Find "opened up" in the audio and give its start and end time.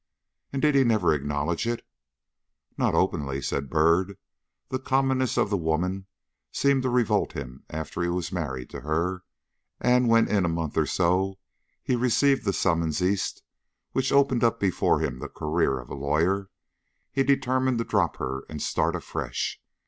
14.11-14.59